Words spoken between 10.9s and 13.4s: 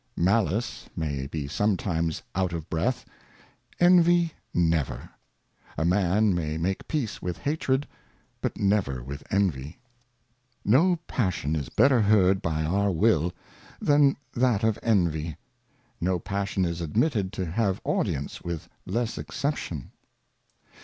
Passion is better heard by our will,